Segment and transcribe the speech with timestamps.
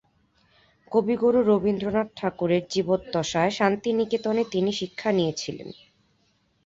[0.91, 5.69] কবিগুরু রবীন্দ্রনাথ ঠাকুরের জীবদ্দশায় শান্তিনিকেতনে তিনি শিক্ষা নিয়েছিলেন।